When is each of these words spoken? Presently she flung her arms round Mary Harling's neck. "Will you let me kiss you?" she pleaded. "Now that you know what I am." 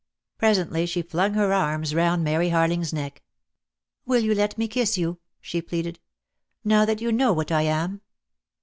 Presently 0.39 0.87
she 0.87 1.03
flung 1.03 1.35
her 1.35 1.53
arms 1.53 1.93
round 1.93 2.23
Mary 2.23 2.49
Harling's 2.49 2.91
neck. 2.91 3.21
"Will 4.03 4.21
you 4.23 4.33
let 4.33 4.57
me 4.57 4.67
kiss 4.67 4.97
you?" 4.97 5.19
she 5.39 5.61
pleaded. 5.61 5.99
"Now 6.63 6.85
that 6.85 7.01
you 7.01 7.11
know 7.11 7.33
what 7.33 7.51
I 7.51 7.61
am." 7.61 8.01